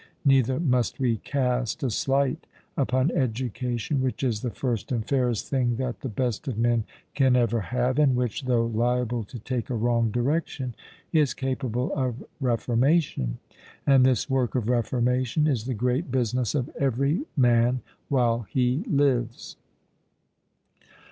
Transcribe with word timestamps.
Neither 0.25 0.59
must 0.59 0.99
we 0.99 1.17
cast 1.17 1.83
a 1.83 1.91
slight 1.91 2.47
upon 2.75 3.11
education, 3.11 4.01
which 4.01 4.23
is 4.23 4.41
the 4.41 4.49
first 4.49 4.91
and 4.91 5.05
fairest 5.07 5.47
thing 5.47 5.75
that 5.75 5.99
the 6.01 6.09
best 6.09 6.47
of 6.47 6.57
men 6.57 6.85
can 7.13 7.35
ever 7.35 7.59
have, 7.61 7.99
and 7.99 8.15
which, 8.15 8.45
though 8.45 8.65
liable 8.65 9.23
to 9.25 9.37
take 9.37 9.69
a 9.69 9.75
wrong 9.75 10.09
direction, 10.09 10.73
is 11.13 11.35
capable 11.35 11.93
of 11.93 12.23
reformation. 12.39 13.37
And 13.85 14.03
this 14.03 14.27
work 14.27 14.55
of 14.55 14.69
reformation 14.69 15.45
is 15.45 15.65
the 15.65 15.75
great 15.75 16.09
business 16.11 16.55
of 16.55 16.69
every 16.79 17.21
man 17.37 17.81
while 18.09 18.47
he 18.49 18.83
lives. 18.87 19.55